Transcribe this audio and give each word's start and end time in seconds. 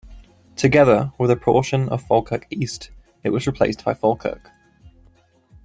Together 0.55 1.11
with 1.19 1.29
a 1.29 1.35
portion 1.35 1.87
of 1.89 2.01
Falkirk 2.01 2.47
East, 2.49 2.89
it 3.23 3.29
was 3.29 3.45
replaced 3.45 3.85
by 3.85 3.93
Falkirk. 3.93 4.49